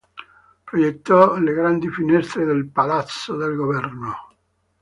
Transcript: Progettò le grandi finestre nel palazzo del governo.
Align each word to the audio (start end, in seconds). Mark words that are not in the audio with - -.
Progettò 0.63 1.37
le 1.37 1.53
grandi 1.53 1.87
finestre 1.91 2.43
nel 2.43 2.65
palazzo 2.67 3.35
del 3.35 3.55
governo. 3.55 4.15